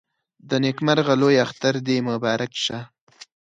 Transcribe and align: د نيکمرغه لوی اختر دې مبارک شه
د 0.49 0.51
نيکمرغه 0.65 1.13
لوی 1.21 1.35
اختر 1.45 1.75
دې 1.87 1.97
مبارک 2.09 2.51
شه 2.63 2.79